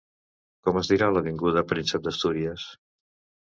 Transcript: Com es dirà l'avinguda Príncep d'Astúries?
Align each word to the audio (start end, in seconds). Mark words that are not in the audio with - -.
Com 0.67 0.79
es 0.81 0.89
dirà 0.93 1.11
l'avinguda 1.17 1.65
Príncep 1.75 2.09
d'Astúries? 2.11 2.69